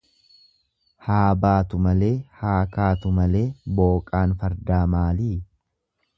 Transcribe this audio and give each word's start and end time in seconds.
Haa 1.07 1.27
baatu 1.43 1.81
malee, 1.87 2.09
haa 2.39 2.57
kaatu 2.79 3.13
malee 3.19 3.45
booqaan 3.81 4.35
fardaa 4.43 4.83
malii? 4.97 5.33